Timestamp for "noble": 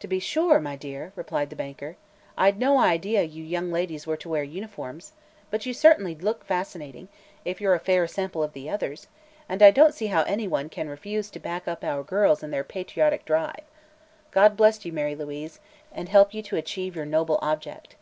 17.06-17.38